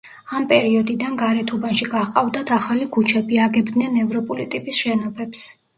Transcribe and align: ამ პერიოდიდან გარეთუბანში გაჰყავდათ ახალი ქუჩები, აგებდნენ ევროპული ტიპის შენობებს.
ამ 0.37 0.45
პერიოდიდან 0.51 1.19
გარეთუბანში 1.19 1.89
გაჰყავდათ 1.93 2.55
ახალი 2.59 2.91
ქუჩები, 2.97 3.41
აგებდნენ 3.47 4.05
ევროპული 4.07 4.53
ტიპის 4.57 4.87
შენობებს. 4.87 5.51